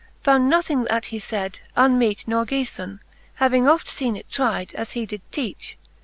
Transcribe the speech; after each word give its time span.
Found 0.21 0.49
nothing, 0.49 0.85
that 0.85 1.05
he 1.05 1.19
faid, 1.19 1.59
unmeet 1.77 2.27
nor 2.27 2.43
geaibn. 2.43 3.01
Having 3.35 3.67
oft 3.67 3.85
feene 3.85 4.17
it 4.17 4.31
tryde, 4.31 4.73
as 4.73 4.93
he 4.93 5.05
did 5.05 5.21
teach. 5.31 5.77